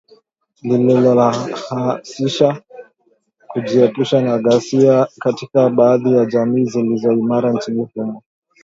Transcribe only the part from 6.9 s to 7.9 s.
imara nchini